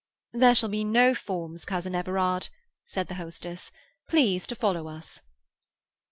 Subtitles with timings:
[0.33, 2.49] "There shall be no forms, cousin Everard,"
[2.87, 3.71] said the hostess.
[4.09, 5.21] "Please to follow us."